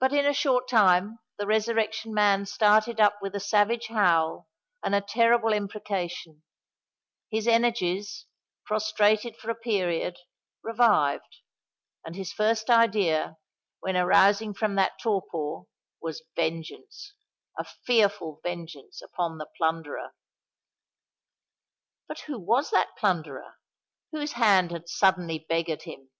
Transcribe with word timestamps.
But 0.00 0.12
in 0.12 0.26
a 0.26 0.32
short 0.34 0.66
time 0.68 1.20
the 1.38 1.46
Resurrection 1.46 2.12
Man 2.12 2.44
started 2.44 2.98
up 2.98 3.18
with 3.22 3.36
a 3.36 3.38
savage 3.38 3.86
howl 3.86 4.48
and 4.82 4.96
a 4.96 5.00
terrible 5.00 5.52
imprecation: 5.52 6.42
his 7.30 7.46
energies—prostrated 7.46 9.36
for 9.36 9.48
a 9.48 9.54
period—revived; 9.54 11.36
and 12.04 12.16
his 12.16 12.32
first 12.32 12.68
idea, 12.68 13.36
when 13.78 13.96
arousing 13.96 14.52
from 14.54 14.74
that 14.74 14.98
torpor, 15.00 15.68
was 16.02 16.24
vengeance—a 16.34 17.62
fearful 17.84 18.40
vengeance 18.42 19.00
upon 19.00 19.38
the 19.38 19.46
plunderer. 19.56 20.16
But 22.08 22.18
who 22.26 22.40
was 22.40 22.70
that 22.70 22.96
plunderer? 22.98 23.54
whose 24.10 24.32
hand 24.32 24.72
had 24.72 24.88
suddenly 24.88 25.46
beggared 25.48 25.82
him? 25.82 26.10